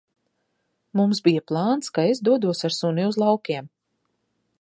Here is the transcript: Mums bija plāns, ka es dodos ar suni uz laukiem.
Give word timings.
Mums 0.99 1.19
bija 1.27 1.43
plāns, 1.51 1.91
ka 1.97 2.05
es 2.13 2.21
dodos 2.29 2.65
ar 2.71 2.77
suni 2.79 3.05
uz 3.11 3.21
laukiem. 3.25 3.69